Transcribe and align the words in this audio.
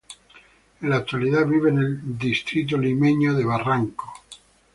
En 0.81 0.89
la 0.89 0.95
actualidad 0.95 1.45
vive 1.45 1.69
en 1.69 1.77
el 1.77 2.17
distrito 2.17 2.75
limeño 2.75 3.35
de 3.35 3.45
Barranco. 3.45 4.11